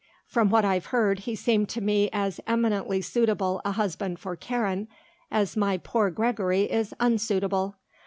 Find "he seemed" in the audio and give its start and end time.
1.19-1.69